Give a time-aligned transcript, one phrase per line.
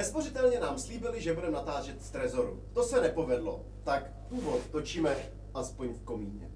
[0.00, 2.62] Bezpořitelně nám slíbili, že budeme natáčet z Trezoru.
[2.72, 3.64] To se nepovedlo.
[3.84, 5.16] Tak úvod točíme
[5.54, 6.50] aspoň v komíně.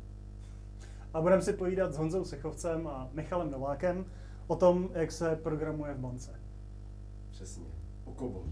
[1.14, 4.06] A budeme si povídat s Honzou Sechovcem a Michalem Novákem
[4.46, 6.40] o tom, jak se programuje v bance.
[7.30, 7.66] Přesně.
[8.04, 8.44] O kobo.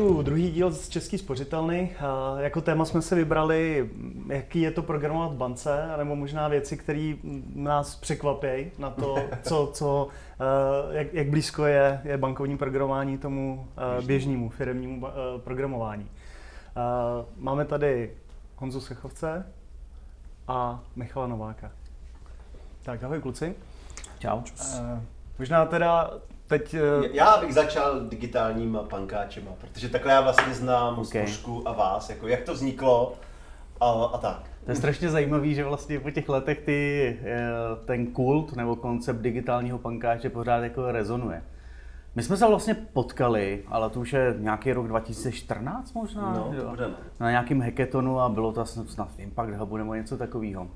[0.00, 1.96] Tu druhý díl z Český spořitelny.
[2.38, 3.90] Jako téma jsme si vybrali,
[4.28, 7.14] jaký je to programovat v bance, nebo možná věci, které
[7.54, 10.08] nás překvapí na to, co, co,
[10.40, 13.66] eh, jak, jak blízko je, je bankovní programování tomu
[13.98, 16.10] eh, běžnému firmnímu eh, programování.
[17.36, 18.10] Máme tady
[18.56, 19.46] Honzu Sechovce
[20.48, 21.72] a Michala Nováka.
[22.82, 23.54] Tak ahoj kluci.
[24.18, 24.40] Čau.
[24.60, 25.00] Eh,
[25.38, 26.10] Možná teda
[26.50, 26.74] teď...
[26.74, 31.06] eh, Já bych začal digitálníma pankáčema, protože takhle já vlastně znám Ok.
[31.06, 31.26] okay.
[31.26, 33.12] Spošku a vás, jako jak to vzniklo
[33.80, 34.42] a, a tak.
[34.64, 37.40] To je strašně zajímavý, že vlastně po těch letech ty, eh,
[37.84, 41.42] ten kult nebo koncept digitálního pankáče pořád jako rezonuje.
[42.14, 46.76] My jsme se vlastně potkali, ale to už je nějaký rok 2014 možná, No, jo?
[47.20, 50.68] na nějakém hackathonu a bylo to snad snad v Impact Hubu nebo něco takového.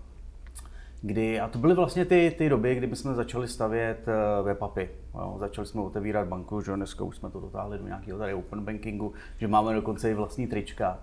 [1.07, 4.91] Kdy, a to byly vlastně ty, ty doby, kdy jsme začali stavět eh, webapy.
[5.15, 8.65] Jo, začali jsme otevírat banku, že dneska už jsme to dotáhli do nějakého tady open
[8.65, 10.99] bankingu, že máme dokonce i vlastní trička.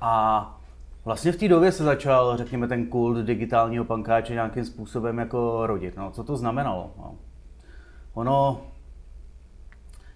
[0.00, 0.60] A
[1.04, 5.96] vlastně v té době se začal, řekněme, ten kult digitálního pankáče nějakým způsobem jako rodit.
[5.96, 6.94] No, co to znamenalo?
[6.98, 7.14] No.
[8.14, 8.60] Ono,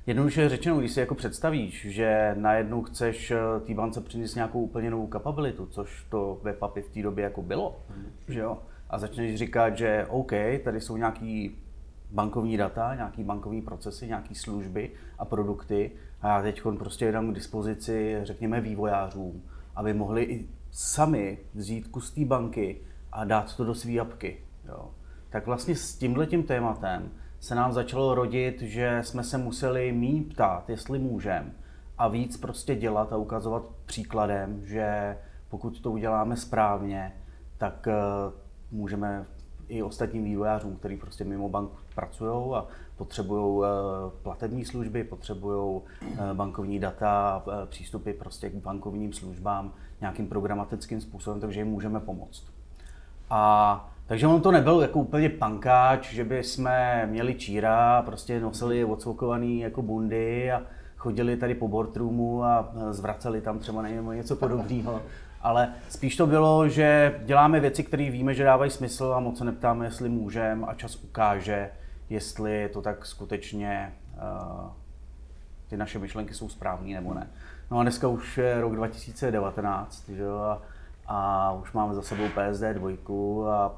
[0.07, 4.91] Jednoduše řečeno, když si jako představíš, že najednou chceš eh, té bance přinést nějakou úplně
[4.91, 7.81] novou kapabilitu, což to API v té době jako bylo,
[8.29, 8.59] že jo?
[8.91, 10.33] A začneš říkat, že OK,
[10.65, 11.59] tady jsou nějaký
[12.11, 15.91] bankovní data, nějaký bankovní procesy, nějaké služby a produkty
[16.21, 19.43] a já teď prostě dám k dispozici, řekněme, vývojářům,
[19.77, 22.81] aby mohli i sami vzít kus té banky
[23.13, 24.37] a dát to do své apky.
[24.69, 24.91] Jo.
[25.31, 27.11] Tak vlastně s tímhletím tématem
[27.41, 31.53] se nám začalo rodit, že jsme se museli méně ptát, jestli můžeme,
[31.99, 37.13] a víc prostě dělat a ukazovat příkladem, že pokud to uděláme správně,
[37.59, 37.95] tak eh,
[38.71, 39.27] můžeme
[39.69, 43.65] i ostatním vývojářům, kteří prostě mimo bank pracují a potřebují
[44.23, 45.81] platební služby, potřebují
[46.35, 52.45] bankovní data, eh, přístupy prostě k bankovním službám nějakým programatickým způsobem, takže jim můžeme pomoct.
[53.31, 58.85] A takže on to nebyl jako úplně pankáč, že by jsme měli číra, prostě nosili
[58.85, 60.63] odsvokovaný jako bundy a
[60.97, 65.03] chodili tady po boardroomu a zvraceli tam třeba něm něco podobného.
[65.41, 69.45] Ale spíš to bylo, že děláme věci, které víme, že dávají smysl a moc se
[69.45, 71.71] neptáme, jestli můžeme a čas ukáže,
[72.11, 74.71] jestli to tak skutečně uh,
[75.69, 77.31] ty naše myšlenky jsou správné nebo ne.
[77.71, 80.59] No a dneska už je rok 2019, že jo,
[81.07, 83.73] a, už máme za sebou PSD 2 a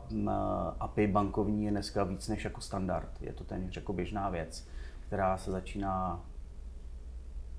[0.81, 3.09] API bankovní je dneska víc než jako standard.
[3.21, 4.69] Je to téměř jako běžná věc,
[5.07, 6.21] která se začíná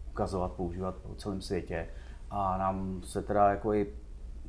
[0.10, 1.88] ukazovat, používat po celém světě.
[2.32, 3.88] A nám se teda jako i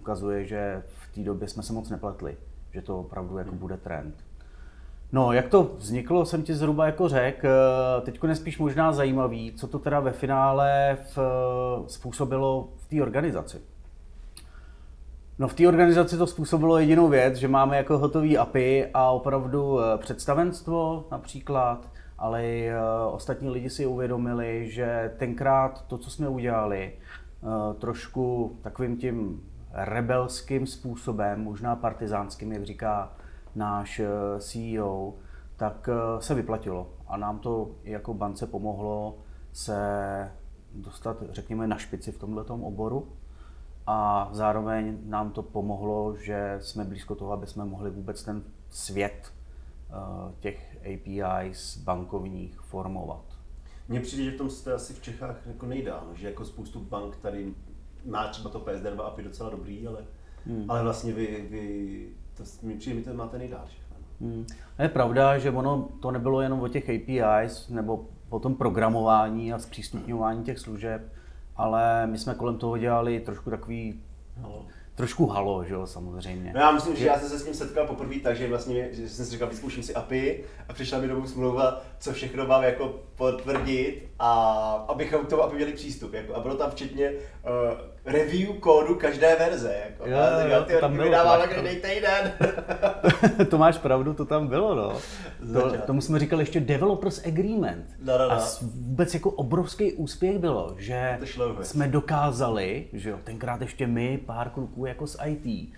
[0.00, 2.37] ukazuje, že v té době jsme se moc nepletli,
[2.70, 4.15] že to opravdu jako bude trend.
[5.12, 7.48] No, jak to vzniklo, jsem ti zhruba jako řekl.
[8.03, 11.19] Teď je spíš možná zajímavý, co to teda ve finále v,
[11.87, 13.60] způsobilo v té organizaci.
[15.38, 19.81] No v té organizaci to způsobilo jedinou věc, že máme jako hotový API a opravdu
[19.81, 21.88] eh, představenstvo například,
[22.19, 22.76] ale i eh,
[23.10, 27.22] ostatní lidi si uvědomili, že tenkrát to, co jsme udělali, eh,
[27.79, 29.43] trošku takovým tím
[29.73, 33.13] rebelským způsobem, možná partizánským, jak říká
[33.55, 34.01] náš
[34.39, 35.15] CEO,
[35.57, 35.89] tak
[36.19, 36.91] se vyplatilo.
[37.07, 39.19] A nám to jako bance pomohlo
[39.53, 40.33] se
[40.75, 43.09] dostat, řekněme, na špici v tomto oboru
[43.87, 49.33] a zároveň nám to pomohlo, že jsme blízko toho, aby jsme mohli vůbec ten svět
[50.41, 53.25] těch APIs bankovních formovat.
[53.93, 57.17] Mně přijde, že v tom jste asi v Čechách jako nejdál, že jako spoustu bank
[57.17, 57.55] tady
[58.05, 59.99] má třeba to PSD2 API docela dobrý, ale,
[60.47, 60.65] hmm.
[60.69, 63.97] ale vlastně vy, vy to, mi přijde, mi to máte nejdál všechno.
[64.21, 64.47] Hmm.
[64.79, 69.53] A je pravda, že ono to nebylo jenom o těch APIs nebo o tom programování
[69.53, 71.12] a zpřístupňování těch služeb,
[71.56, 74.00] ale my jsme kolem toho dělali trošku takový
[74.37, 74.67] halo.
[74.94, 76.53] Trošku halo, že jo, samozřejmě.
[76.55, 79.09] No já myslím, že já jsem se s ním setkal poprvé tak, že vlastně že
[79.09, 83.00] jsem si říkal, vyzkouším si API a přišla mi domů smlouva, co všechno mám jako
[83.15, 84.33] potvrdit a
[84.89, 86.12] abychom k tomu API měli přístup.
[86.12, 89.76] Jako, a bylo tam včetně uh, review kódu každé verze.
[89.84, 90.10] Jako.
[90.10, 91.12] Jo, A jo, ty to tam bylo,
[91.49, 92.32] každý týden.
[93.50, 94.96] to máš pravdu, to tam bylo, no.
[95.52, 97.87] To, tomu jsme říkali ještě Developers Agreement.
[98.04, 98.32] No, no, no.
[98.32, 101.19] A vůbec jako obrovský úspěch bylo, že
[101.62, 105.70] jsme dokázali, že jo, tenkrát ještě my, pár kluků jako z IT, eh,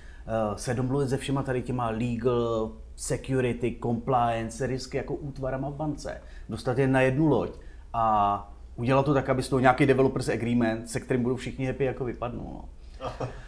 [0.57, 6.23] se domluvit se všema tady těma legal, security, compliance, risky jako útvarama v bance.
[6.49, 7.51] Dostat je na jednu loď
[7.93, 11.85] a udělat to tak, aby z toho nějaký developers agreement, se kterým budou všichni happy,
[11.85, 12.45] jako vypadnul.
[12.45, 12.65] No.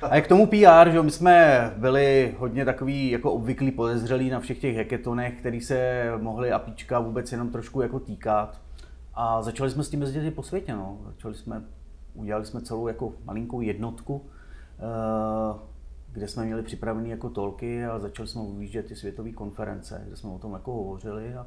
[0.03, 4.59] A k tomu PR, že my jsme byli hodně takový jako obvyklí podezřelí na všech
[4.59, 8.61] těch hackathonech, který se mohli APIčka vůbec jenom trošku jako týkat.
[9.15, 10.99] A začali jsme s tím jezdit po světě, no.
[11.07, 11.63] Začali jsme,
[12.15, 14.27] udělali jsme celou jako malinkou jednotku,
[14.79, 15.59] eh,
[16.13, 20.31] kde jsme měli připravený jako tolky a začali jsme vyjíždět ty světové konference, kde jsme
[20.31, 21.47] o tom jako hovořili a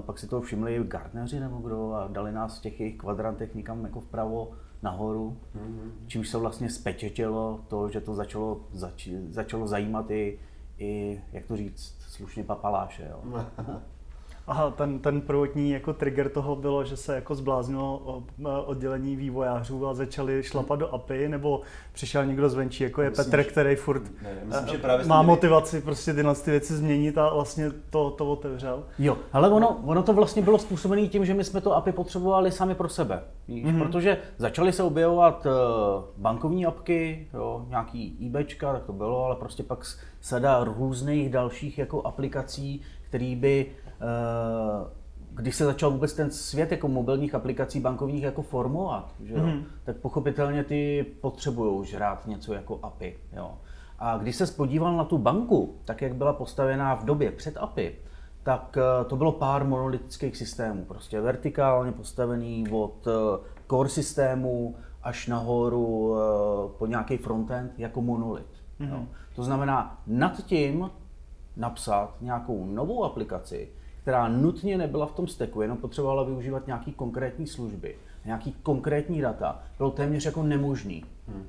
[0.00, 3.84] pak si toho všimli Gartneři nebo kdo a dali nás v těch jejich kvadrantech někam
[3.84, 5.38] jako vpravo nahoru,
[6.06, 10.38] čímž se vlastně spečetělo to, že to začalo, zač, začalo zajímat i,
[10.78, 13.08] i, jak to říct, slušně papaláše.
[13.10, 13.46] Jo.
[14.46, 18.22] Aha, ten, ten prvotní jako trigger toho bylo, že se jako zbláznilo
[18.64, 21.60] oddělení vývojářů a začali šlapat do API, nebo
[21.92, 25.06] přišel někdo zvenčí, jako je Myslím, Petr, že- který furt Ne, myslím, eh, že právě
[25.06, 28.84] má jsme měli- motivaci prostě tyhle ty věci změnit a vlastně to, to otevřel.
[28.98, 32.52] Jo, ale ono, ono to vlastně bylo způsobené tím, že my jsme to API potřebovali
[32.52, 33.22] sami pro sebe.
[33.48, 33.64] Víš?
[33.66, 33.78] Mm-hmm.
[33.78, 35.50] Protože začaly se objevovat eh,
[36.16, 39.78] bankovní apky, jo, nějaký IBčka, tak to bylo, ale prostě pak
[40.20, 43.83] sada různých dalších jako aplikací, které by, eh,
[45.34, 49.62] když se začal vůbec ten svět jako mobilních aplikací bankovních jako formovat, že jo, mm-hmm.
[49.84, 53.18] tak pochopitelně ty potřebují žrát něco jako API.
[53.36, 53.54] Jo.
[53.98, 57.94] A když se podíval na tu banku, tak jak byla postavená v době před API,
[58.42, 65.26] tak eh, to bylo pár monolitických systémů, prostě vertikálně postavený od eh, core systému až
[65.26, 68.46] nahoru eh, po nějaký frontend jako monolit.
[68.80, 68.92] Mm-hmm.
[68.92, 69.04] Jo.
[69.34, 70.90] To znamená, nad tím
[71.56, 73.68] napsat nějakou novou aplikaci,
[74.04, 79.62] která nutně nebyla v tom stacku, jenom potřebovala využívat nějaký konkrétní služby, nějaký konkrétní data,
[79.78, 81.04] bylo téměř jako nemožný.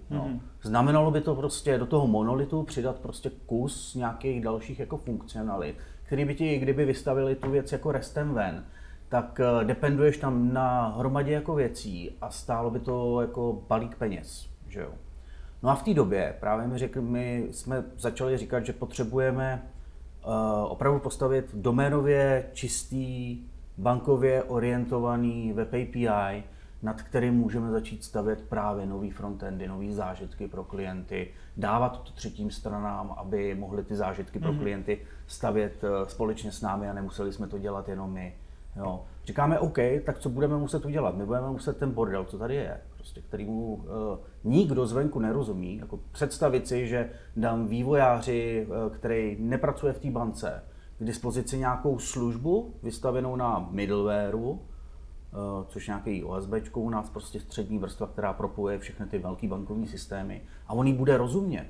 [0.09, 0.29] No.
[0.61, 6.25] Znamenalo by to prostě do toho monolitu přidat prostě kus nějakých dalších jako funkcionalit, který
[6.25, 8.65] by ti, kdyby vystavili tu věc jako restem ven,
[9.09, 14.49] tak eh, dependuješ tam na hromadě jako věcí a stálo by to jako balík peněz,
[14.67, 14.89] že jo.
[15.63, 19.63] No a v té době právě mi řekli, my jsme začali říkat, že potřebujeme
[20.67, 23.39] opravdu postavit doménově čistý,
[23.77, 26.43] bankově orientovaný web API,
[26.81, 31.27] nad kterým můžeme začít stavět právě nový frontendy, nové zážitky pro klienty,
[31.57, 36.89] dávat to třetím stranám, aby mohli ty zážitky pro klienty stavět eh, společně s námi
[36.89, 38.35] a nemuseli jsme to dělat jenom my.
[38.75, 39.03] Jo.
[39.25, 41.15] Říkáme, OK, tak co budeme muset udělat?
[41.15, 43.83] My budeme muset ten bordel, co tady je, prostě, kterýmu uh,
[44.43, 50.63] nikdo zvenku nerozumí, jako představit si, že dám vývojáři, uh, který nepracuje v té bance,
[50.99, 55.37] k dispozici nějakou službu vystavenou na middlewareu, eh,
[55.67, 60.41] což nějaký OSB u nás prostě střední vrstva, která propojuje všechny ty velké bankovní systémy
[60.67, 61.67] a on jí bude rozumět.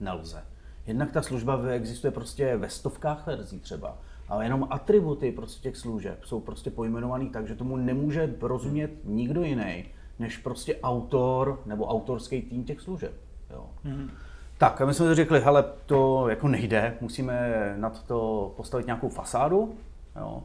[0.00, 0.42] Nelze.
[0.86, 3.98] Jednak ta služba existuje prostě ve stovkách verzí třeba,
[4.28, 9.42] ale jenom atributy prostě těch služeb jsou prostě pojmenovaný tak, že tomu nemůže rozumět nikdo
[9.42, 9.84] jiný,
[10.18, 13.12] než prostě autor nebo autorský tým těch služeb.
[13.50, 13.66] Jo.
[13.84, 14.10] Mm-hmm.
[14.58, 19.08] Tak a my jsme si řekli, hele, to jako nejde, musíme nad to postavit nějakou
[19.08, 19.74] fasádu,
[20.16, 20.42] jo.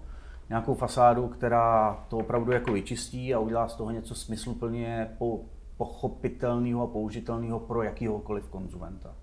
[0.50, 5.40] nějakou fasádu, která to opravdu jako vyčistí a udělá z toho něco smysluplně po,
[5.78, 9.14] pochopitelného a použitelného pro jakýhokoliv konzumenta.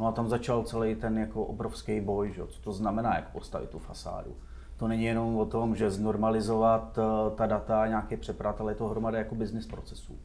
[0.00, 2.46] No a tam začal celý ten jako obrovský boj, že?
[2.46, 4.36] co to znamená, jak postavit tu fasádu.
[4.76, 8.88] To není jenom o tom, že znormalizovat eh, ta data, nějaké přeprat, ale je to
[8.88, 10.18] hromada jako business procesů.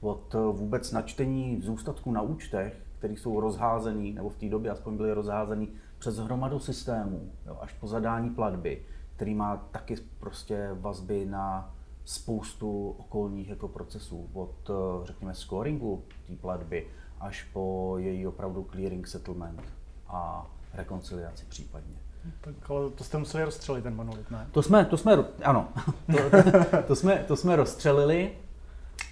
[0.00, 4.96] Od eh, vůbec načtení zůstatků na účtech, které jsou rozházený, nebo v té době aspoň
[4.96, 5.68] byly rozházený
[5.98, 8.82] přes hromadu systémů, jo, až po zadání platby,
[9.16, 16.36] který má taky prostě vazby na spoustu okolních jako procesů, od eh, řekněme scoringu té
[16.36, 16.86] platby
[17.20, 19.62] až po její opravdu clearing settlement
[20.08, 21.96] a rekonciliaci případně.
[22.40, 24.46] Tak ale to jste museli rozstřelit ten monolit, ne?
[24.52, 25.12] To jsme, to jsme,
[25.44, 25.68] ano,
[26.06, 28.32] to, to, jsme, to jsme rozstřelili.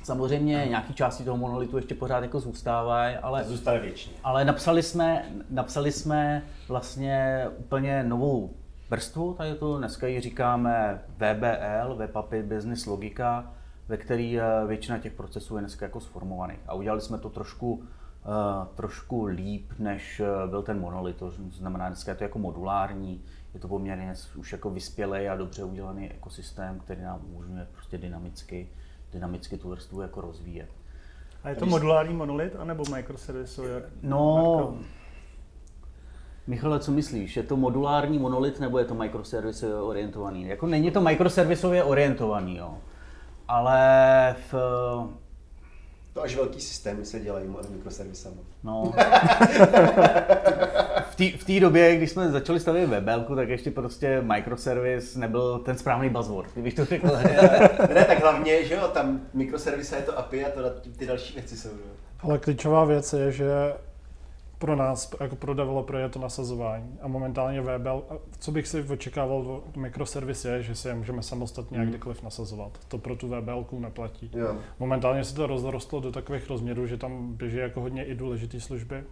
[0.04, 4.12] Samozřejmě nějaký části toho monolitu ještě pořád jako zůstávají, ale, Zůstane věčně.
[4.24, 8.50] ale napsali, jsme, napsali jsme vlastně úplně novou
[8.90, 13.52] vrstvu, tady to dneska ji říkáme VBL, Web API Business Logika,
[13.88, 16.60] ve který eh, většina těch procesů je dneska jako sformovaných.
[16.66, 17.84] A udělali jsme to trošku,
[18.24, 21.16] eh, trošku líp, než eh, byl ten monolit.
[21.16, 23.24] To znamená, dneska je to jako modulární,
[23.54, 28.68] je to poměrně už jako vyspělý a dobře udělaný ekosystém, který nám umožňuje prostě dynamicky,
[29.12, 30.68] dynamicky tu vrstvu jako rozvíjet.
[31.44, 33.68] A je to modulární monolit, anebo microservisový?
[34.02, 34.78] No,
[36.46, 37.36] Michale, co myslíš?
[37.36, 40.48] Je to modulární monolit nebo je to microservisově orientovaný?
[40.48, 42.78] Jako není to microservisově orientovaný, jo.
[43.48, 44.54] Ale v,
[46.16, 48.36] to až velký systémy se dělají mikroservisama.
[48.64, 48.92] No.
[51.38, 56.10] v té době, když jsme začali stavět webelku, tak ještě prostě microservice nebyl ten správný
[56.10, 57.06] buzzword, kdybych to řekl.
[57.94, 60.60] ne, tak hlavně, že jo, tam mikroservice je to API a to,
[60.98, 61.68] ty další věci jsou.
[61.68, 61.92] Jo.
[62.20, 63.72] Ale klíčová věc je, že
[64.58, 66.98] pro nás, jako pro developery, je to nasazování.
[67.00, 68.04] A momentálně VBL,
[68.38, 71.88] co bych si očekával v mikroservis je, že si je můžeme samostatně hmm.
[71.88, 72.78] kdykoliv nasazovat.
[72.88, 74.30] To pro tu VBL neplatí.
[74.34, 74.56] Jo.
[74.78, 79.04] Momentálně se to rozrostlo do takových rozměrů, že tam běží jako hodně i důležité služby.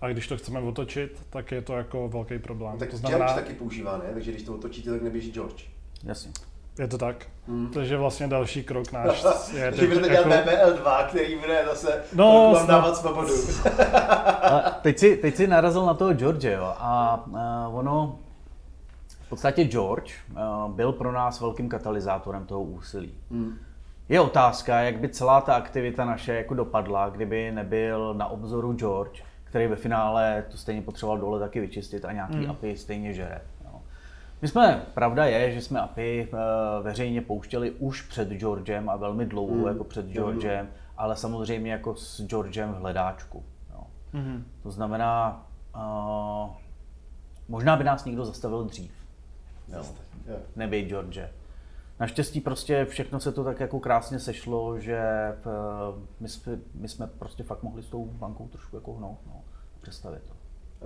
[0.00, 2.72] A když to chceme otočit, tak je to jako velký problém.
[2.72, 3.26] No, tak to znamená...
[3.26, 4.04] George taky používá, ne?
[4.12, 5.64] Takže když to otočíte, tak neběží George.
[6.04, 6.32] Jasně.
[6.78, 7.26] Je to tak.
[7.48, 7.70] Hmm.
[7.74, 10.50] Takže vlastně další krok náš je teď, budete dělat jako...
[10.50, 13.34] BBL2, který bude zase no, vám dávat svobodu.
[14.82, 16.74] teď, si, teď si narazil na toho George, jo.
[16.78, 18.18] A uh, ono,
[19.20, 23.14] v podstatě George uh, byl pro nás velkým katalyzátorem toho úsilí.
[23.30, 23.58] Hmm.
[24.08, 29.22] Je otázka, jak by celá ta aktivita naše jako dopadla, kdyby nebyl na obzoru George,
[29.44, 32.50] který ve finále to stejně potřeboval dole taky vyčistit a nějaký hmm.
[32.50, 33.40] API stejně žere.
[34.42, 36.36] My jsme, pravda je, že jsme API eh,
[36.82, 39.66] veřejně pouštěli už před Georgem a velmi dlouho mm.
[39.66, 40.72] jako před Georgem, mm.
[40.96, 43.44] ale samozřejmě jako s Georgem v hledáčku.
[43.72, 43.86] Jo.
[44.12, 44.44] Mm.
[44.62, 46.50] To znamená, uh,
[47.48, 48.92] možná by nás někdo zastavil dřív.
[49.68, 49.84] Jo.
[50.56, 51.20] Nebejt George.
[52.00, 55.00] Naštěstí prostě všechno se to tak jako krásně sešlo, že
[55.46, 59.40] uh, my, jsme, my jsme prostě fakt mohli s tou bankou trošku jako hnout, no,
[59.80, 60.34] představit to.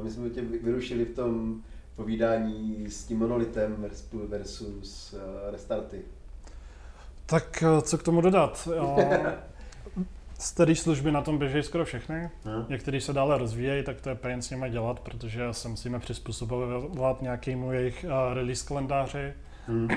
[0.01, 1.63] A my jsme tě vyrušili v tom
[2.01, 3.87] povídání s tím monolitem
[4.29, 6.03] versus eh, restarty.
[7.27, 8.69] Tak eh, co k tomu dodat?
[10.39, 12.31] Staré služby na tom běží skoro všechny.
[12.45, 12.65] Hmm.
[12.69, 17.23] Některé se dále rozvíjejí, tak to je pain s nimi dělat, protože se musíme přizpůsobovat
[17.23, 19.33] nějakému jejich uh, release kalendáři.
[19.67, 19.89] Hmm.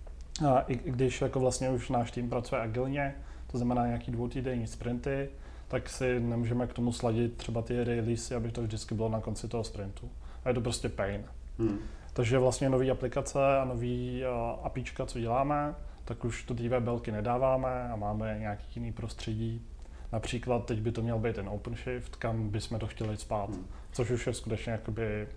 [0.48, 3.14] A i když jako vlastně už náš tým pracuje agilně,
[3.46, 5.30] to znamená nějaký dvoutýdenní sprinty,
[5.68, 9.48] tak si nemůžeme k tomu sladit třeba ty release, aby to vždycky bylo na konci
[9.48, 10.10] toho sprintu.
[10.44, 11.24] A je to prostě pain.
[11.60, 11.78] Hmm.
[12.12, 15.74] Takže vlastně nové aplikace a nový uh, APIčka, co děláme,
[16.04, 19.66] tak už to té belky nedáváme a máme nějaký jiný prostředí.
[20.12, 23.66] Například teď by to měl být ten OpenShift, kam bychom to chtěli spát, hmm.
[23.92, 25.28] což už je skutečně jakoby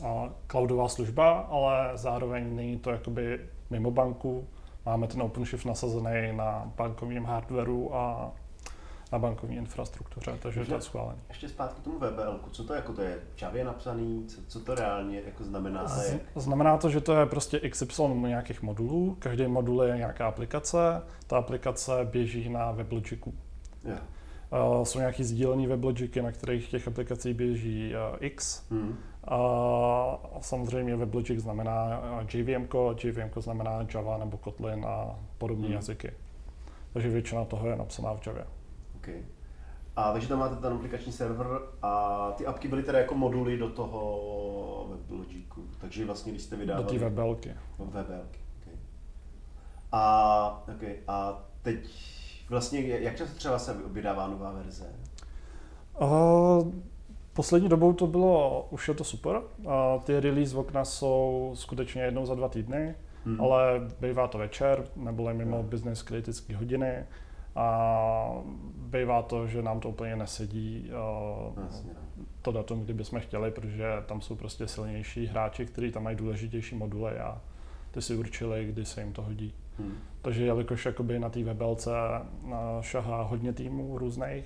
[0.00, 0.08] uh,
[0.46, 4.48] cloudová služba, ale zároveň není to jakoby mimo banku.
[4.86, 8.32] Máme ten OpenShift nasazený na bankovním hardwareu a
[9.12, 11.18] na bankovní infrastruktuře, takže ještě, to je schválené.
[11.28, 13.18] Ještě zpátky k tomu VBL, co to jako to je?
[13.42, 15.88] Javě napsaný, co, co to reálně jako znamená?
[15.88, 16.22] Z, jak?
[16.34, 21.38] Znamená to, že to je prostě XY nějakých modulů, každý modul je nějaká aplikace, ta
[21.38, 23.34] aplikace běží na WebLogicu.
[23.84, 24.02] Yeah.
[24.52, 28.64] Uh, jsou nějaký sdílený WebLogicy, na kterých těch aplikací běží uh, X.
[28.70, 28.98] Hmm.
[29.28, 29.38] A
[30.40, 32.02] samozřejmě WebLogic znamená
[32.34, 32.68] JVM,
[33.04, 35.74] JVM znamená Java nebo Kotlin a podobné hmm.
[35.74, 36.12] jazyky.
[36.92, 38.44] Takže většina toho je napsaná v Javě.
[39.06, 39.22] Okay.
[39.96, 41.46] A takže tam máte ten aplikační server
[41.82, 45.64] a ty apky byly teda jako moduly do toho WebLogicu.
[45.78, 46.84] Takže vlastně, když jste vydávali...
[46.84, 47.54] Do té webelky.
[47.78, 48.74] Webelky, okay.
[49.92, 50.96] A, okay.
[51.08, 51.88] a teď
[52.48, 54.84] vlastně, jak často třeba se vydává nová verze?
[56.00, 56.72] Uh,
[57.32, 59.36] poslední dobou to bylo, už je to super.
[59.36, 59.72] Uh,
[60.04, 62.94] ty release okna jsou skutečně jednou za dva týdny,
[63.24, 63.40] hmm.
[63.40, 67.04] ale bývá to večer, nebo mimo business kritické hodiny
[67.56, 68.42] a
[68.76, 70.90] bývá to, že nám to úplně nesedí
[71.56, 71.64] uh,
[72.42, 76.74] to datum, kdyby jsme chtěli, protože tam jsou prostě silnější hráči, kteří tam mají důležitější
[76.74, 77.40] moduly a
[77.90, 79.54] ty si určili, kdy se jim to hodí.
[79.78, 79.94] Hmm.
[80.22, 81.90] Takže jelikož jakoby na té webelce
[82.80, 84.44] šahá hodně týmů různých,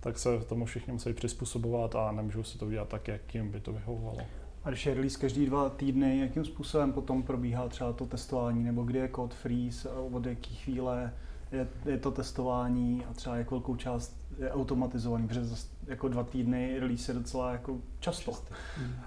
[0.00, 3.60] tak se tomu všichni musí přizpůsobovat a nemůžou si to udělat tak, jak jim by
[3.60, 4.18] to vyhovovalo.
[4.64, 8.82] A když je release každý dva týdny, jakým způsobem potom probíhá třeba to testování, nebo
[8.82, 11.12] kdy je code freeze, od jaké chvíle
[11.52, 16.24] je, je to testování a třeba jak velkou část je automatizovaný, protože zase jako dva
[16.24, 18.32] týdny release je docela jako často.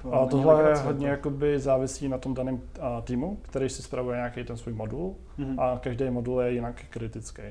[0.02, 2.62] To a tohle je hodně jakoby závisí na tom daném
[3.04, 5.62] týmu, který si spravuje nějaký ten svůj modul mm-hmm.
[5.62, 7.44] a každý modul je jinak kritický.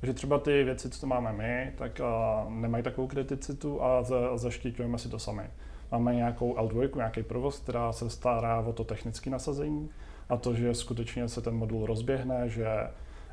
[0.00, 4.02] Takže třeba ty věci, co máme my, tak uh, nemají takovou kriticitu a
[4.34, 5.42] zaštiťujeme si to sami.
[5.92, 9.90] Máme nějakou L2, nějaký provoz, která se stará o to technické nasazení
[10.28, 12.66] a to, že skutečně se ten modul rozběhne, že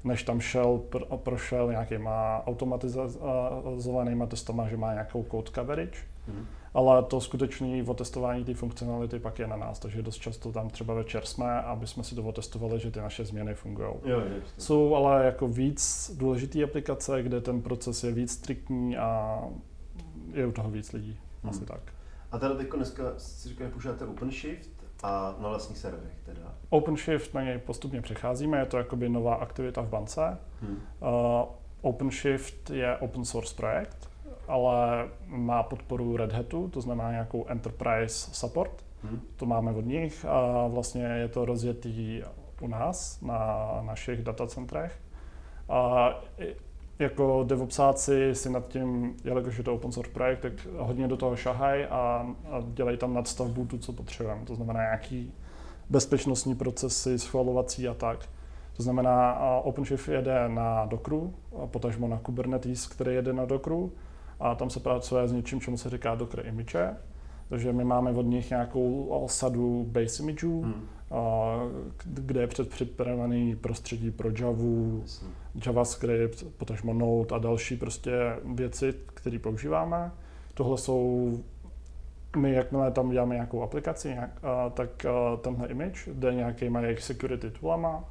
[0.05, 0.81] než tam šel,
[1.15, 5.99] prošel nějakýma automatizovanýma testama, že má nějakou code coverage.
[6.27, 6.45] Hmm.
[6.73, 10.93] Ale to skutečné otestování té funkcionality pak je na nás, takže dost často tam třeba
[10.93, 13.89] večer jsme, aby jsme si to otestovali, že ty naše změny fungují.
[14.57, 19.41] Jsou ale jako víc důležité aplikace, kde ten proces je víc striktní a
[20.33, 21.19] je u toho víc lidí.
[21.43, 21.49] Hmm.
[21.49, 21.81] Asi tak.
[22.31, 24.74] A tady teď dneska si říkáš, používáte OpenShift
[25.05, 26.41] a na vlastních serverech teda?
[26.69, 30.37] OpenShift na něj postupně přecházíme, je to jakoby nová aktivita v bance.
[30.61, 30.81] Hmm.
[31.01, 31.09] Uh,
[31.81, 34.09] OpenShift je open source projekt,
[34.47, 38.85] ale má podporu Red Hatu, to znamená nějakou enterprise support.
[39.03, 39.21] Hmm.
[39.35, 42.23] To máme od nich a vlastně je to rozjetý
[42.61, 44.99] u nás na našich datacentrech.
[45.69, 46.09] A
[46.99, 51.35] jako DevOpsáci si nad tím, jelikož je to open source projekt, tak hodně do toho
[51.35, 54.45] šahají a, a dělají tam nadstavbu tu, co potřebujeme.
[54.45, 55.33] To znamená nějaký
[55.89, 58.19] bezpečnostní procesy, schvalovací a tak.
[58.77, 61.33] To znamená, OpenShift jede na Dockeru,
[61.65, 63.91] potažmo na Kubernetes, který jede na Dockeru
[64.39, 66.75] a tam se pracuje s něčím, čemu se říká Docker image.
[67.49, 70.87] Takže my máme od nich nějakou sadu base imageů, hmm.
[72.03, 75.03] Kde je předpřipravený prostředí pro Java,
[75.65, 78.11] JavaScript, potažmo Node a další prostě
[78.55, 80.11] věci, které používáme.
[80.53, 81.33] Tohle jsou
[82.35, 87.03] my, jakmile tam děláme nějakou aplikaci, nějak, a, tak a, tenhle image jde nějakýma jejich
[87.03, 88.03] security toolama,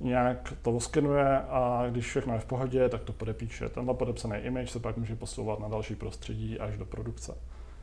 [0.00, 3.68] nějak to skenuje a když všechno je v pohodě, tak to podepíše.
[3.68, 7.34] Tenhle podepsaný image se pak může posouvat na další prostředí až do produkce.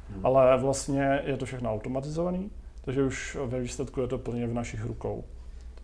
[0.10, 0.26] Hmm.
[0.26, 2.52] Ale vlastně je to všechno automatizovaný,
[2.86, 5.24] takže už ve výsledku je to plně v našich rukou.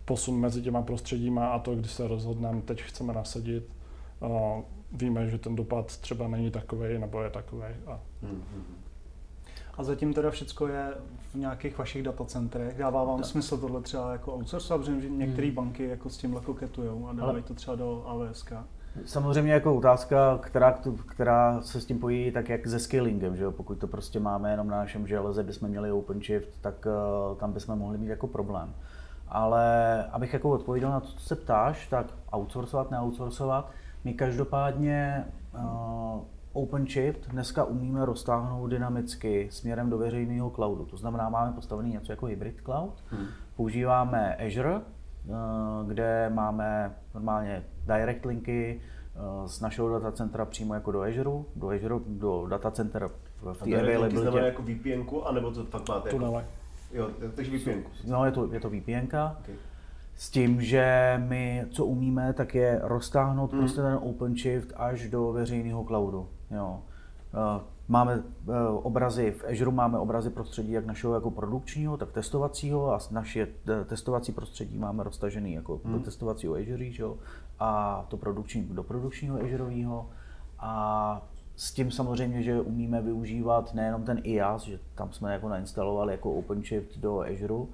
[0.04, 3.64] Posun mezi těma prostředíma a to, když se rozhodneme, teď chceme nasadit,
[4.92, 7.64] víme, že ten dopad třeba není takový nebo je takový.
[7.86, 8.00] A...
[8.22, 8.42] Hmm.
[9.74, 10.94] A zatím teda všechno je
[11.32, 12.78] v nějakých vašich datacentrech.
[12.78, 13.26] Dává vám tak.
[13.26, 15.56] smysl tohle třeba jako outsourcovat, protože některé hmm.
[15.56, 18.44] banky jako s tímhle koketujou a dávají to třeba do AWS.
[19.04, 23.52] Samozřejmě jako otázka, která, která se s tím pojí, tak jak se skillingem, že jo?
[23.52, 27.78] pokud to prostě máme jenom na našem železe, bychom měli OpenShift, tak uh, tam bychom
[27.78, 28.74] mohli mít jako problém.
[29.28, 33.70] Ale abych jako odpověděl na to, co se ptáš, tak outsourcovat, neoutsourcovat,
[34.04, 40.84] my každopádně uh, OpenShift dneska umíme roztáhnout dynamicky směrem do veřejného cloudu.
[40.84, 43.26] To znamená, máme postavený něco jako hybrid cloud, hmm.
[43.56, 44.82] používáme Azure, uh,
[45.86, 47.64] kde máme normálně
[47.98, 53.10] direct linky eh, z našeho datacentra přímo jako do Azure, do Azure, do datacenter
[53.42, 54.14] v té availability.
[54.14, 56.42] To znamená jako VPN, anebo to fakt máte jako...
[56.92, 57.82] Jo, takže VPN.
[58.06, 59.06] No, je to, je to VPN.
[59.06, 59.54] Okay.
[60.16, 63.60] S tím, že my, co umíme, tak je roztáhnout hmm.
[63.60, 66.28] prostě ten OpenShift až do veřejného cloudu.
[66.50, 66.82] Jo.
[67.90, 72.94] Eh, máme eh, obrazy, v Azure máme obrazy prostředí jak našeho jako produkčního, tak testovacího
[72.94, 75.92] a naše eh, testovací prostředí máme roztažený jako hmm.
[75.92, 77.16] do testovacího Azure, že jo,
[77.58, 80.06] a to produkční do produkčního Azureového.
[80.58, 81.22] A
[81.56, 86.32] s tím samozřejmě, že umíme využívat nejenom ten IaaS, že tam jsme jako nainstalovali jako
[86.32, 87.66] OpenShift do Azure,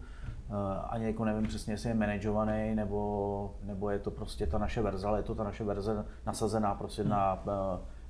[0.91, 5.07] ani jako nevím přesně, jestli je manažovaný, nebo, nebo je to prostě ta naše verze,
[5.07, 7.13] ale je to ta naše verze nasazená prostě hmm.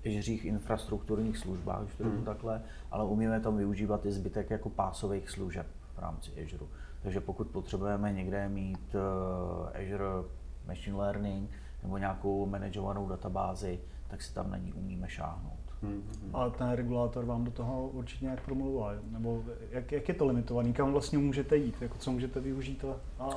[0.07, 2.25] Azurech infrastrukturních službách, když to hmm.
[2.25, 6.66] takhle, ale umíme tam využívat i zbytek jako pásových služeb v rámci Azure.
[7.03, 10.29] Takže pokud potřebujeme někde mít uh, Azure
[10.66, 11.51] Machine Learning
[11.83, 15.59] nebo nějakou manažovanou databázi, tak si tam na ní umíme šáhnout.
[15.83, 16.03] Hmm.
[16.35, 20.73] A ten regulátor vám do toho určitě nějak promluvá, nebo jak, jak je to limitovaný,
[20.73, 22.85] kam vlastně můžete jít, jako co můžete využít?
[22.85, 23.25] A...
[23.25, 23.31] a...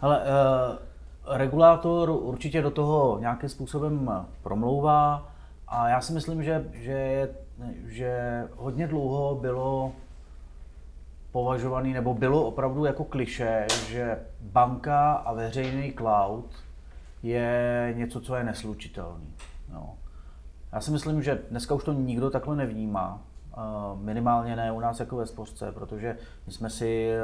[0.00, 4.10] Hele, uh, regulátor určitě do toho nějakým způsobem
[4.42, 5.33] promlouvá.
[5.74, 7.28] A já si myslím, že, že,
[7.86, 9.92] že hodně dlouho bylo
[11.32, 16.50] považovaný, nebo bylo opravdu jako kliše, že banka a veřejný cloud
[17.22, 19.34] je něco, co je neslučitelný.
[19.72, 19.94] No.
[20.72, 23.22] Já si myslím, že dneska už to nikdo takhle nevnímá.
[24.00, 27.20] Minimálně ne u nás jako ve spořce, protože my jsme si e,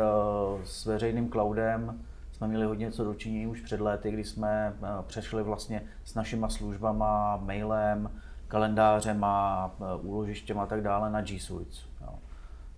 [0.65, 2.01] s veřejným cloudem
[2.41, 6.49] jsme měli hodně co dočinění už před lety, kdy jsme e, přešli vlastně s našima
[6.49, 8.11] službama, mailem,
[8.51, 11.77] kalendářem a e, úložištěm a tak dále na G Suite.
[12.01, 12.15] Jo.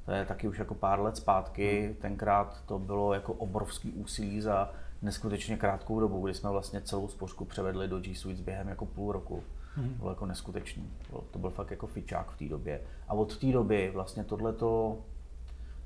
[0.04, 1.94] To je taky už jako pár let zpátky, hmm.
[1.94, 4.70] tenkrát to bylo jako obrovský úsilí za
[5.02, 9.12] neskutečně krátkou dobu, kdy jsme vlastně celou spořku převedli do G Suite během jako půl
[9.12, 9.42] roku.
[9.74, 9.94] Hmm.
[9.98, 10.90] Bylo jako neskutečný.
[11.30, 12.80] To byl fakt jako fičák v té době.
[13.08, 14.98] A od té doby vlastně tohleto,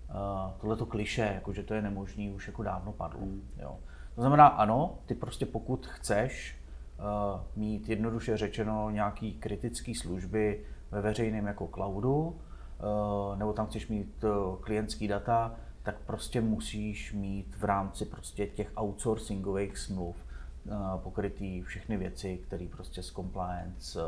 [0.09, 3.21] uh, tohleto kliše, jako že to je nemožný, už jako dávno padlo.
[3.21, 3.49] Hmm.
[3.59, 3.77] Jo.
[4.15, 6.57] To znamená, ano, ty prostě pokud chceš
[7.57, 12.37] mít jednoduše řečeno nějaký kritické služby ve veřejném jako cloudu,
[12.79, 14.29] eh, nebo tam chceš mít eh,
[14.61, 20.17] klientský data, tak prostě musíš mít v rámci prostě těch outsourcingových smluv
[20.97, 24.01] pokrytý všechny věci, které prostě s compliance,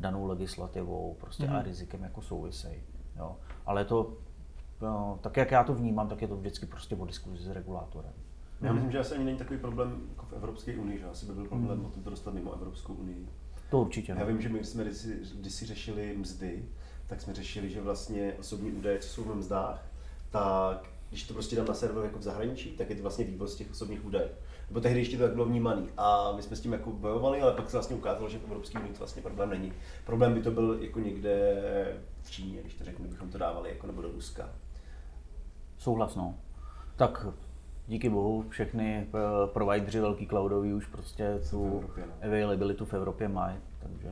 [0.00, 1.56] danou legislativou prostě mm.
[1.56, 2.82] a rizikem jako souvisejí.
[3.16, 3.36] Jo.
[3.66, 4.16] Ale to,
[5.20, 8.12] tak jak já to vnímám, tak je to vždycky prostě o diskuzi s regulátorem.
[8.62, 11.32] Já myslím, že asi ani není takový problém jako v Evropské unii, že asi by
[11.32, 11.84] byl problém mm.
[11.84, 13.28] o to dostat mimo Evropskou unii.
[13.70, 14.12] To určitě.
[14.12, 14.26] Já no.
[14.26, 16.64] vím, že my jsme kdysi, kdysi řešili mzdy,
[17.06, 19.86] tak jsme řešili, že vlastně osobní údaje, co jsou v mzdách,
[20.30, 23.56] tak když to prostě dám na server jako v zahraničí, tak je to vlastně vývoz
[23.56, 24.28] těch osobních údajů.
[24.68, 25.88] Nebo tehdy ještě to tak bylo vnímaný.
[25.96, 28.78] A my jsme s tím jako bojovali, ale pak se vlastně ukázalo, že v Evropské
[28.78, 29.72] unii to vlastně problém není.
[30.06, 31.62] Problém by to byl jako někde
[32.22, 34.50] v Číně, když to řeknu, bychom to dávali jako nebo do Ruska.
[35.78, 36.38] Souhlasno.
[36.96, 37.26] Tak
[37.92, 42.28] díky bohu všechny eh, provideři velký cloudový už prostě tu Evropě, no.
[42.28, 44.08] availability v Evropě mají, takže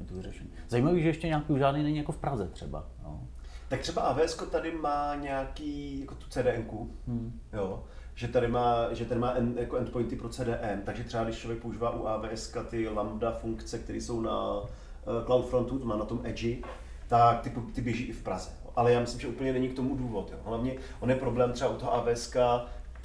[0.00, 0.50] je to vyřešení.
[0.68, 2.84] Zajímavé, že ještě nějaký žádný není jako v Praze třeba.
[3.02, 3.20] No.
[3.68, 7.40] Tak třeba AWS tady má nějaký, jako tu CDN, hmm.
[7.52, 11.62] jo, že tady má, že tady má jako endpointy pro CDN, takže třeba když člověk
[11.62, 14.66] používá u AWS ty lambda funkce, které jsou na uh,
[15.26, 16.56] CloudFrontu, to má na tom Edge,
[17.08, 18.50] tak ty, ty běží i v Praze.
[18.76, 20.30] Ale já myslím, že úplně není k tomu důvod.
[20.32, 20.38] Jo.
[20.44, 22.34] Hlavně on je problém třeba u toho AWS,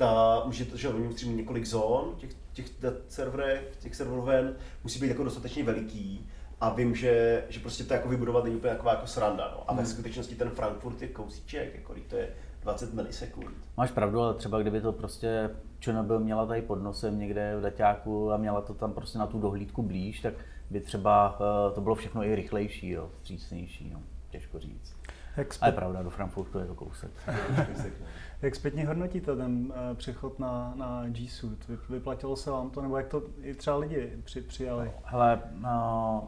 [0.01, 2.65] ta, může to, že oni musí mít několik zón, těch, těch
[3.07, 6.29] serverech, těch serveroven, musí být jako dostatečně veliký,
[6.61, 9.51] a vím, že, že prostě to jako vybudovat není úplně taková jako sranda.
[9.57, 9.69] No.
[9.71, 9.91] A ve hmm.
[9.91, 12.29] skutečnosti ten Frankfurt je kousíček, jako to je
[12.61, 13.55] 20 milisekund.
[13.77, 18.31] Máš pravdu, ale třeba kdyby to prostě ČNB měla tady pod nosem někde v daťáku
[18.31, 20.33] a měla to tam prostě na tu dohlídku blíž, tak
[20.69, 24.01] by třeba uh, to bylo všechno i rychlejší, jo, vstřícnější, no.
[24.29, 24.95] těžko říct.
[25.31, 25.57] Zpět...
[25.61, 27.11] A je pravda, do Frankfurtu je to kousek.
[28.41, 31.77] jak zpětně hodnotíte ten uh, přechod na, na G Suite?
[31.89, 34.91] Vyplatilo se vám to, nebo jak to i třeba lidi při, přijali?
[35.03, 36.23] Hele, uh,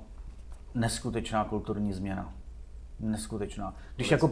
[0.76, 2.34] neskutečná kulturní změna.
[3.00, 3.76] Neskutečná.
[3.96, 4.32] Když jako,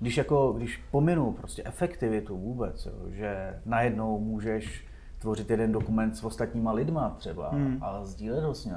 [0.00, 4.86] když jako, když pominu prostě efektivitu vůbec, jo, že najednou můžeš
[5.18, 7.78] tvořit jeden dokument s ostatníma lidma třeba hmm.
[7.80, 8.74] a sdílet ho s ním,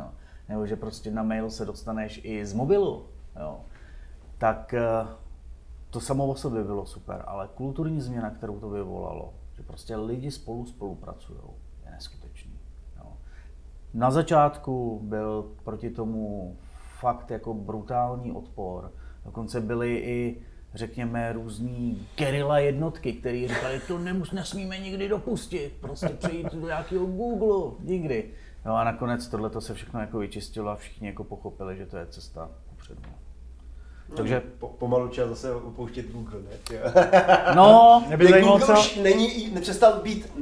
[0.50, 3.06] nebo že prostě na mail se dostaneš i z mobilu,
[3.40, 3.60] jo,
[4.38, 5.08] tak eh,
[5.94, 10.32] to samo o sobě bylo super, ale kulturní změna, kterou to vyvolalo, že prostě lidi
[10.32, 11.40] spolu spolupracují,
[11.86, 12.60] je neskutečný.
[12.98, 13.12] Jo.
[13.94, 16.56] Na začátku byl proti tomu
[17.00, 18.92] fakt jako brutální odpor.
[19.26, 20.42] Dokonce byly i,
[20.74, 27.06] řekněme, různý gerila jednotky, které říkali, to nemus, nesmíme nikdy dopustit, prostě přejít do nějakého
[27.06, 28.32] Google, nikdy.
[28.66, 32.06] No a nakonec tohle se všechno jako vyčistilo a všichni jako pochopili, že to je
[32.06, 33.02] cesta kupředu.
[34.10, 36.78] No, Takže po, pomalu čas zase opouštět Google, ne?
[37.56, 38.74] no, Google co...
[38.74, 40.34] už není, nepřestal být,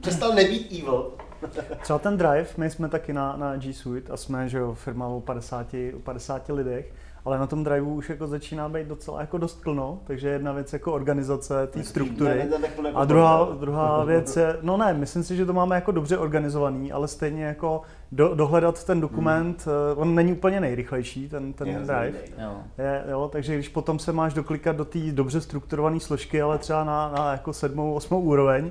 [0.00, 1.12] přestal nebýt evil.
[1.82, 5.06] Třeba ten Drive, my jsme taky na, na G Suite a jsme že jo, firma
[5.06, 6.92] o 50, o 50 lidech,
[7.26, 10.72] ale na tom driveu už jako začíná být docela jako dost plno, takže jedna věc
[10.72, 15.36] jako organizace té struktury ne, ne, a druhá, druhá věc je, no ne, myslím si,
[15.36, 19.98] že to máme jako dobře organizovaný, ale stejně jako do, dohledat ten dokument, hmm.
[20.02, 22.56] On není úplně nejrychlejší, ten, ten je, drive, jo.
[22.78, 26.84] Je, jo, takže když potom se máš doklikat do té dobře strukturované složky, ale třeba
[26.84, 28.70] na, na jako sedmou, osmou úroveň,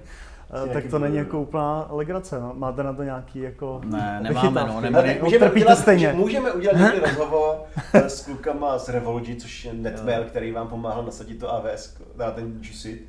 [0.73, 2.39] tak to není jako úplná legrace.
[2.39, 2.53] No.
[2.53, 5.17] Máte na to nějaký jako Ne, nemáme, no, nemáme.
[5.21, 6.13] Můžeme udělat, stejně.
[6.13, 7.55] můžeme udělat nějaký rozhovor
[7.93, 12.31] eh, s klukama z Revolgy, což je Netmail, který vám pomáhal nasadit to AWS, na
[12.31, 12.99] ten Juicy.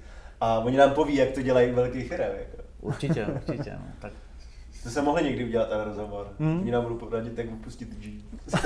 [0.41, 2.23] A oni nám poví, jak to dělají velký firm.
[2.23, 2.63] Jako.
[2.81, 3.71] Určitě, určitě.
[3.73, 3.85] No.
[3.99, 4.13] Tak
[4.83, 6.29] to se mohli někdy udělat ten rozhovor.
[6.39, 6.61] Hmm.
[6.61, 8.21] Oni nám budou poradit, jak vypustit G.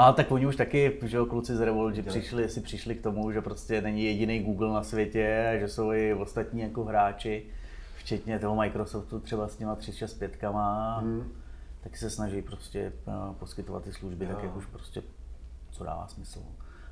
[0.00, 3.02] A tak oni už taky, že jo, kluci z Revolt, že přišli, si přišli k
[3.02, 7.46] tomu, že prostě není jediný Google na světě, že jsou i ostatní jako hráči,
[7.96, 10.42] včetně toho Microsoftu třeba s těma 365
[10.98, 11.32] hmm.
[11.80, 14.30] tak se snaží prostě eh, poskytovat ty služby, jo.
[14.34, 15.02] tak jak už prostě
[15.70, 16.40] co dává smysl.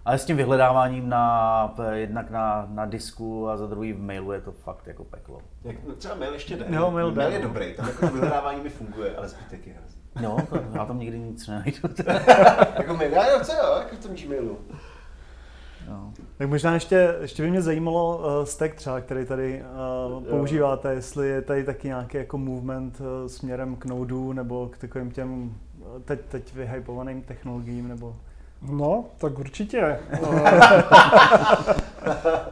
[0.05, 4.41] Ale s tím vyhledáváním na, jednak na, na disku a za druhý v mailu je
[4.41, 5.41] to fakt jako peklo.
[5.65, 6.65] Jak, no třeba mail ještě jde.
[6.69, 9.98] No, mail, mail je dobrý, tam jako to vyhledávání mi funguje, ale zbytek je hrozný.
[10.23, 11.79] No, to, já tam nikdy nic nenajdu.
[12.79, 14.59] jako já jo, co jo, jako v tom Gmailu.
[15.89, 16.13] No.
[16.39, 19.63] Tak možná ještě, ještě by mě zajímalo uh, stack třeba, který tady
[20.11, 24.79] uh, používáte, jestli je tady taky nějaký jako movement uh, směrem k Node nebo k
[24.79, 25.55] takovým těm
[26.05, 28.17] teď, teď vyhypovaným technologiím, nebo...
[28.63, 29.99] No, tak určitě.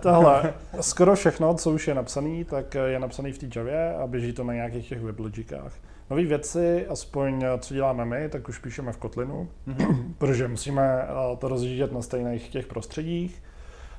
[0.01, 4.33] Tohle, skoro všechno, co už je napsané, tak je napsané v té Javě a běží
[4.33, 5.73] to na nějakých těch weblogikách.
[6.11, 10.13] Nové věci, aspoň co děláme my, tak už píšeme v Kotlinu, mm-hmm.
[10.19, 13.43] protože musíme eh, to rozjíždět na stejných těch prostředích,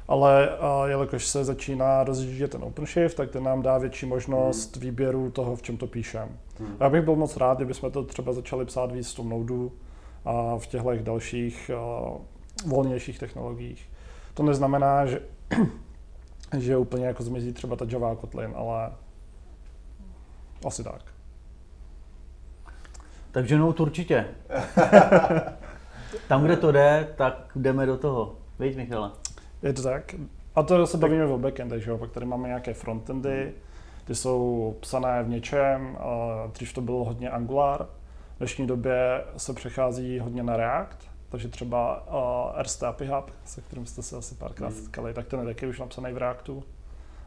[0.08, 4.82] ale eh, jelikož se začíná rozjíždět ten OpenShift, tak ten nám dá větší možnost mm.
[4.82, 6.30] výběru toho, v čem to píšem.
[6.60, 6.76] Mm.
[6.80, 9.70] Já bych byl moc rád, kdybychom to třeba začali psát víc v tom Node,
[10.26, 11.72] a v těchto dalších
[12.66, 13.90] volnějších technologiích.
[14.34, 15.22] To neznamená, že,
[16.58, 18.92] že úplně jako zmizí třeba ta Java Kotlin, ale
[20.66, 21.17] asi tak.
[23.38, 24.26] Takže no, určitě.
[26.28, 28.36] Tam, kde to jde, tak jdeme do toho.
[28.60, 29.12] Víš, Michale?
[29.64, 30.16] Je to tak.
[30.56, 31.98] A to se bavíme o backendech, že jo?
[31.98, 33.54] Pak tady máme nějaké frontendy,
[34.06, 35.98] ty jsou psané v něčem,
[36.52, 37.86] dřív to bylo hodně Angular,
[38.36, 43.62] v dnešní době se přechází hodně na React, takže třeba uh, RST API Hub, se
[43.62, 44.76] kterým jste se asi párkrát mm.
[44.76, 46.64] setkali, tak ten je taky už napsaný v Reactu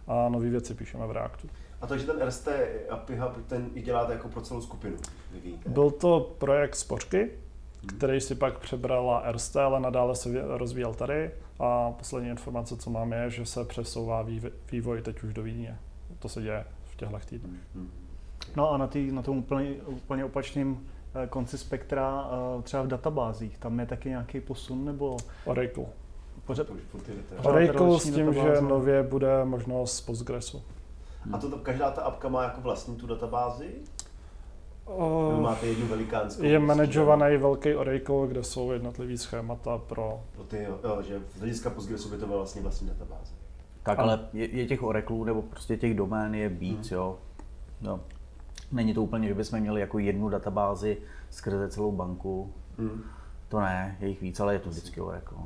[0.06, 1.48] a nové věci píšeme v Reactu.
[1.80, 2.48] A takže ten RST
[2.90, 4.96] API Hub, ten i děláte jako pro celou skupinu,
[5.32, 5.68] vyvíjíte?
[5.68, 7.98] Byl to projekt z Počky, hmm.
[7.98, 11.30] který si pak přebrala RST, ale nadále se rozvíjel tady.
[11.58, 14.26] A poslední informace, co mám, je, že se přesouvá
[14.72, 15.78] vývoj teď už do Vídně.
[16.18, 17.60] To se děje v těchto týdnech.
[17.74, 17.90] Hmm.
[18.56, 20.78] No a na, tý, na tom úplně, úplně opačném
[21.14, 25.16] eh, konci spektra, eh, třeba v databázích, tam je taky nějaký posun nebo?
[25.44, 25.84] Oracle.
[26.44, 26.66] Pořád,
[27.42, 28.54] Oracle s tím, databáze.
[28.54, 30.62] že nově bude možnost Postgresu.
[31.32, 33.74] A to každá ta apka má jako vlastní tu databázi?
[34.86, 36.42] Uh, máte jednu velikánskou?
[36.42, 40.20] Je manažovaný velký Oracle, kde jsou jednotlivý schémata pro...
[40.32, 43.32] pro ty, jo, že z hlediska Postgresu by to byla vlastně vlastní databáze.
[43.82, 46.98] Tak, ale je, je těch Oracleů nebo prostě těch domén je víc, hmm.
[46.98, 47.18] jo.
[47.80, 48.00] No.
[48.72, 50.98] Není to úplně, že bychom měli jako jednu databázi
[51.30, 52.52] skrze celou banku.
[52.78, 53.02] Hmm.
[53.48, 55.38] To ne, je jich víc, ale je to vždycky Oracle.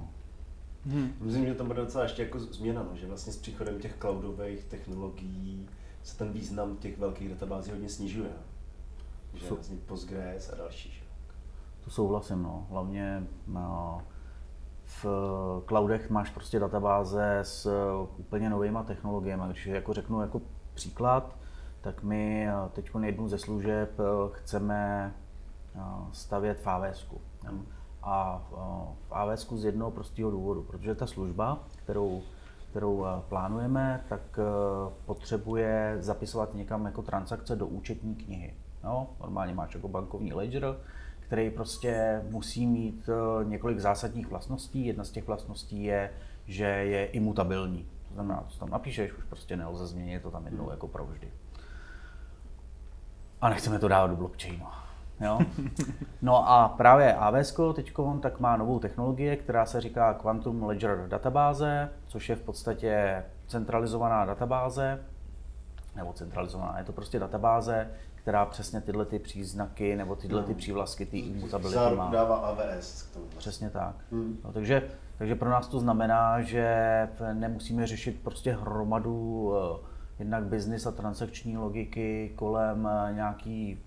[0.86, 1.12] Hmm.
[1.20, 4.64] Myslím, že to bude docela ještě jako změna, no, že vlastně s příchodem těch cloudových
[4.64, 5.68] technologií
[6.02, 8.30] se ten význam těch velkých databází hodně snižuje.
[9.34, 10.90] Že so, vlastně Postgres a další.
[10.90, 11.00] Že?
[11.84, 12.66] To souhlasím, no.
[12.70, 14.02] Hlavně no,
[14.84, 15.06] v
[15.68, 17.70] cloudech máš prostě databáze s
[18.16, 19.42] úplně novýma technologiemi.
[19.46, 20.42] Když jako řeknu jako
[20.74, 21.36] příklad,
[21.80, 23.90] tak my teď jednu ze služeb
[24.32, 25.14] chceme
[26.12, 27.06] stavět v AWS.
[27.44, 27.66] Hmm
[28.06, 28.42] a
[29.08, 32.22] v AWS z jednoho prostého důvodu, protože ta služba, kterou,
[32.70, 34.38] kterou plánujeme, tak
[35.06, 38.54] potřebuje zapisovat někam jako transakce do účetní knihy.
[38.84, 40.76] No, normálně máš jako bankovní ledger,
[41.20, 43.08] který prostě musí mít
[43.44, 44.86] několik zásadních vlastností.
[44.86, 46.10] Jedna z těch vlastností je,
[46.46, 47.88] že je imutabilní.
[48.08, 51.32] To znamená, co tam napíšeš, už prostě nelze změnit to tam jednou jako provždy.
[53.40, 54.66] A nechceme to dávat do blockchainu.
[55.20, 55.38] Jo?
[56.22, 61.90] No a právě AWS teď tak má novou technologie, která se říká Quantum Ledger databáze,
[62.06, 65.04] což je v podstatě centralizovaná databáze,
[65.96, 70.58] nebo centralizovaná, je to prostě databáze, která přesně tyhle ty příznaky nebo tyhle ty hmm.
[70.58, 72.10] přívlastky, ty immutability má.
[72.10, 73.26] dává AWS k tomu.
[73.38, 73.94] Přesně tak.
[74.12, 74.38] Hmm.
[74.44, 74.82] No, takže,
[75.18, 79.56] takže pro nás to znamená, že nemusíme řešit prostě hromadu uh,
[80.18, 83.82] jednak business a transakční logiky kolem uh, nějaký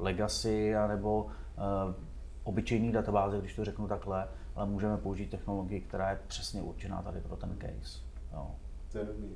[0.00, 1.94] legacy anebo uh,
[2.44, 7.20] obyčejný databáze, když to řeknu takhle, ale můžeme použít technologii, která je přesně určená tady
[7.20, 7.98] pro ten case.
[8.32, 8.50] Jo.
[8.92, 9.28] To je dobrý.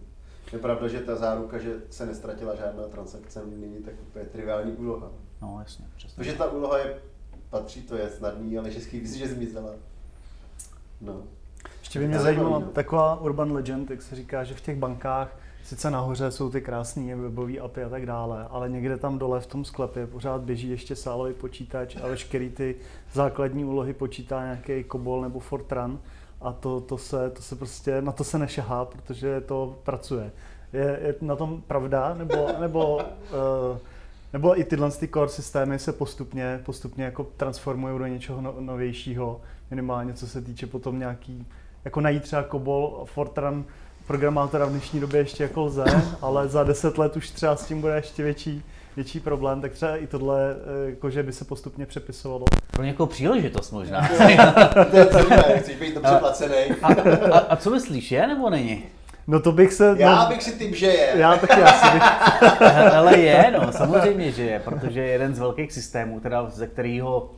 [0.53, 5.11] Je pravda, že ta záruka, že se nestratila žádná transakce, není tak úplně triviální úloha.
[5.43, 6.17] No jasně, přesně.
[6.17, 6.97] Protože ta úloha je,
[7.51, 9.71] patří, to je snadný, ale že si, že zmizela.
[11.01, 11.23] No.
[11.81, 15.91] Ještě by mě zajímala taková urban legend, jak se říká, že v těch bankách sice
[15.91, 19.65] nahoře jsou ty krásné webové API a tak dále, ale někde tam dole v tom
[19.65, 22.77] sklepě pořád běží ještě sálový počítač a veškerý ty
[23.13, 25.99] základní úlohy počítá nějaký COBOL nebo Fortran
[26.41, 30.33] a to, to, se, to se prostě, na to se nešahá, protože to pracuje.
[30.73, 33.79] Je, je na tom pravda, nebo, nebo, uh,
[34.33, 39.41] nebo i tyhle ty core systémy se postupně, postupně jako transformují do něčeho no, novějšího,
[39.71, 41.47] minimálně co se týče potom nějaký,
[41.85, 43.65] jako najít třeba COBOL, Fortran,
[44.07, 45.85] programátora v dnešní době ještě jako lze,
[46.23, 48.63] ale za deset let už třeba s tím bude ještě větší,
[48.97, 52.45] větší problém, tak třeba i tohle, eh, jakože by se postupně přepisovalo.
[52.71, 54.09] Pro někoho příležitost možná.
[54.91, 56.77] to je zajímavé, chceš být dobře placený.
[56.83, 56.89] A,
[57.33, 58.85] a, a, co myslíš, je nebo není?
[59.27, 59.95] No to bych se...
[59.99, 61.13] Já bych si typ, že je.
[61.15, 62.03] Já taky asi bych.
[62.95, 67.31] Ale je, no, samozřejmě, že je, protože jeden z velkých systémů, teda ze kterého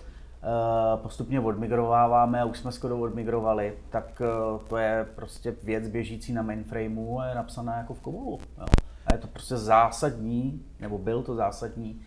[0.97, 6.43] postupně odmigrováváme a už jsme skoro odmigrovali, tak eh, to je prostě věc běžící na
[6.43, 8.41] mainframeu a je napsaná jako v Kobolu.
[9.07, 12.01] A je to prostě zásadní, nebo byl to zásadní,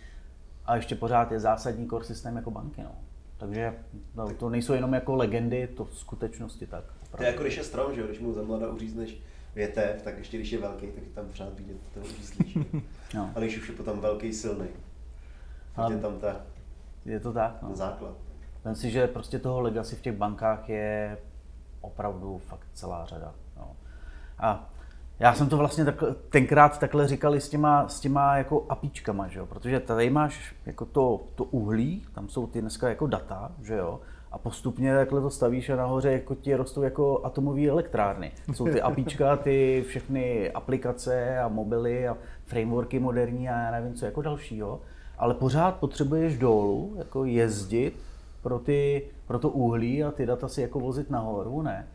[0.65, 2.81] a ještě pořád je zásadní core systém jako banky.
[2.83, 2.91] No.
[3.37, 3.73] Takže
[4.15, 6.83] no, to nejsou jenom jako legendy, to v skutečnosti tak.
[7.17, 9.17] To je jako když je strom, že když mu za mladá uřízneš
[9.55, 12.57] větev, tak ještě když je velký, tak je tam pořád vidět ten uřízlíš.
[13.15, 13.31] no.
[13.35, 14.67] A když už je potom velký, silný,
[15.75, 16.35] tak je tam ta
[17.05, 17.61] je to tak.
[17.61, 17.75] No.
[17.75, 18.15] základ.
[18.65, 21.17] Myslím si, že prostě toho legacy v těch bankách je
[21.81, 23.33] opravdu fakt celá řada.
[23.57, 23.75] No.
[24.39, 24.69] A
[25.19, 29.39] já jsem to vlastně tak, tenkrát takhle říkal s těma, s těma jako apíčkama, že
[29.39, 29.45] jo?
[29.45, 33.99] protože tady máš jako to, to uhlí, tam jsou ty dneska jako data, že jo,
[34.31, 38.31] a postupně takhle to stavíš a nahoře jako ti rostou jako atomové elektrárny.
[38.53, 44.05] Jsou ty apíčka, ty všechny aplikace a mobily a frameworky moderní a já nevím co
[44.05, 44.81] jako dalšího.
[45.17, 48.08] ale pořád potřebuješ dolů jako jezdit
[48.41, 51.87] pro, ty, pro to uhlí a ty data si jako vozit nahoru, ne?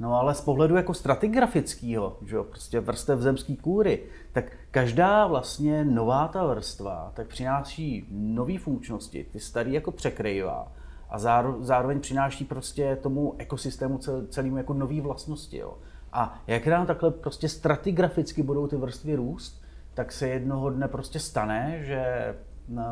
[0.00, 5.84] No ale z pohledu jako stratigrafického, že jo, prostě vrstev zemský kůry, tak každá vlastně
[5.84, 10.72] nová ta vrstva tak přináší nové funkčnosti, ty starý jako překrývá
[11.10, 11.18] a
[11.60, 15.58] zároveň přináší prostě tomu ekosystému celému jako nové vlastnosti.
[15.58, 15.78] Jo.
[16.12, 19.62] A jak nám takhle prostě stratigraficky budou ty vrstvy růst,
[19.94, 22.34] tak se jednoho dne prostě stane, že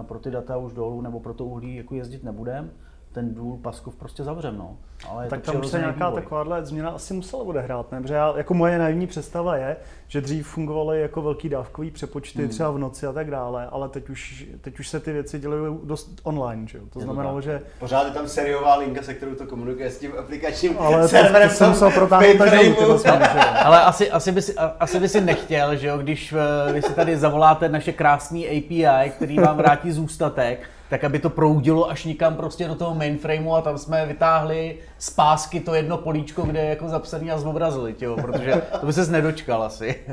[0.03, 2.71] pro ty data už dolů nebo pro to uhlí jako jezdit nebudeme
[3.17, 4.59] ten důl Paskov prostě zavřem.
[4.59, 4.77] No.
[5.09, 6.23] Ale tak tam už se nějaká vývoj.
[6.23, 8.01] takováhle změna asi musela odehrát, ne?
[8.01, 9.77] Protože já, jako moje naivní představa je,
[10.09, 12.49] že dřív fungovaly jako velký dávkový přepočty hmm.
[12.49, 15.77] třeba v noci a tak dále, ale teď už, teď už se ty věci dělají
[15.85, 16.85] dost online, že jo?
[16.93, 17.63] To je znamenalo, že...
[17.79, 21.37] Pořád je tam sériová linka, se kterou to komunikuje s tím aplikačním ale serverem.
[21.37, 22.37] Ale to, to jsem musel protáhnout
[23.65, 26.33] Ale asi, asi, by si, asi by si nechtěl, že jo, když
[26.69, 31.31] eh, vy si tady zavoláte naše krásný API, který vám vrátí zůstatek, tak aby to
[31.31, 35.99] proudilo až nikam prostě do toho mainframeu a tam jsme vytáhli z pásky to jedno
[35.99, 40.01] políčko, kde je jako zapsaný a zobrazili, těho, protože to by ses nedočkal asi.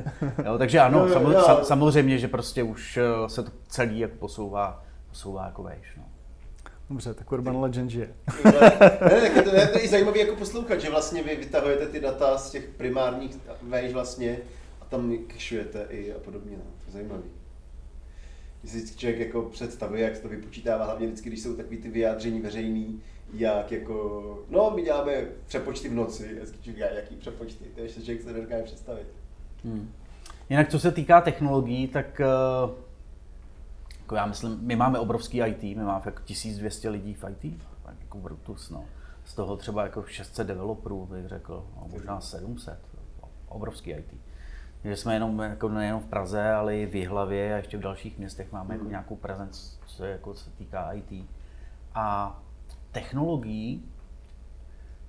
[0.45, 1.59] Jo, takže ano, jo, jo, jo.
[1.63, 5.93] samozřejmě, že prostě už eh, se to celý jako posouvá, posouvá jako vejš.
[5.97, 6.03] No.
[6.89, 8.09] Dobře, tak Urban Legend žije.
[8.45, 12.37] ne, ne, to, je, to je zajímavé jako poslouchat, že vlastně vy vytahujete ty data
[12.37, 14.37] z těch primárních vejš vlastně
[14.81, 16.57] a tam kešujete i a podobně.
[16.57, 16.63] No.
[16.63, 17.42] To je zajímavé
[18.65, 22.41] si člověk jako představuje, jak se to vypočítává, hlavně vždycky, když jsou takový ty vyjádření
[22.41, 23.01] veřejný,
[23.33, 28.33] jak jako, no my děláme přepočty v noci, říká, jaký přepočty, to ještě člověk se
[28.33, 29.07] nedokáže představit.
[29.63, 29.91] Hmm.
[30.49, 32.25] Jinak co se týká technologií, tak eh,
[33.99, 37.61] jako já myslím, my máme obrovský IT, my máme jako 1200 lidí v IT,
[37.99, 38.85] jako Brutus, no.
[39.25, 42.79] Z toho třeba jako 600 developerů, bych řekl, no, možná 700,
[43.47, 44.13] obrovský IT
[44.83, 48.17] že jsme jenom, jako nejenom v Praze, ale i v Jihlavě a ještě v dalších
[48.17, 48.91] městech máme jako hmm.
[48.91, 51.25] nějakou prezenci, co jako se týká IT.
[51.95, 52.39] A
[52.91, 53.85] technologií,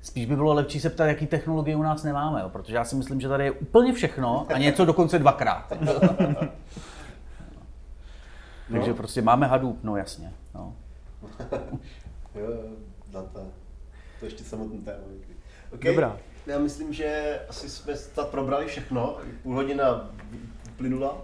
[0.00, 2.96] spíš by bylo lepší se ptat, jaký technologie u nás nemáme, jo, protože já si
[2.96, 5.72] myslím, že tady je úplně všechno a něco dokonce dvakrát.
[8.72, 8.96] Takže no.
[8.96, 10.32] prostě máme Hadoop, no jasně.
[10.54, 10.76] No.
[12.34, 12.48] jo,
[13.12, 13.40] data.
[14.20, 15.04] To ještě samotný téma.
[15.72, 15.94] Okay.
[15.94, 20.10] Dobrá já myslím, že asi jsme snad probrali všechno, půl hodina
[20.70, 21.22] uplynula.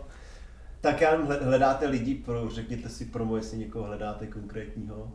[0.81, 5.11] Tak já hledáte lidi, pro, řekněte si promo, jestli někoho hledáte konkrétního.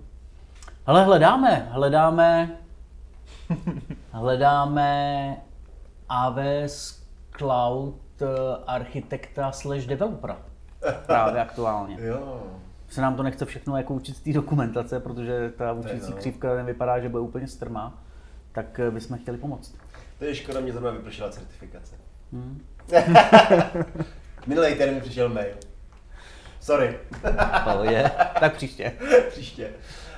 [0.86, 2.58] Ale hledáme, hledáme,
[4.12, 5.38] hledáme
[6.10, 7.04] AWS
[7.38, 7.96] Cloud
[8.68, 10.38] architekta slash developera.
[11.06, 11.98] Právě aktuálně.
[12.00, 12.44] jo.
[12.90, 17.00] Se nám to nechce všechno jako učit z té dokumentace, protože ta učící křivka nevypadá,
[17.00, 18.04] že bude úplně strmá,
[18.52, 19.76] tak eh, bychom chtěli pomoct.
[20.20, 21.96] To je škoda, mě zrovna vypršela certifikace.
[22.32, 22.66] Hmm.
[24.48, 25.56] Minulý termín přišel mail.
[26.60, 27.00] Sorry.
[27.82, 28.12] je.
[28.40, 28.92] Tak příště.
[29.30, 29.70] příště.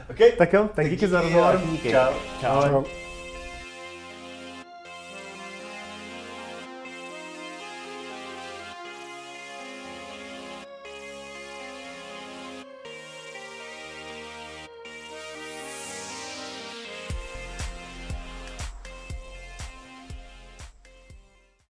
[0.10, 0.31] Okay.
[0.31, 1.62] Tak jo, tak díky, díky za rozhovor.
[1.71, 1.91] Díky.
[1.91, 2.13] Čau.
[2.41, 2.62] Čau.
[2.62, 3.07] Čau.